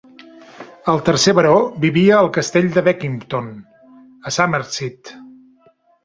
[0.91, 3.51] El tercer baró vivia al castell de Beckington
[4.31, 5.13] a Somerset.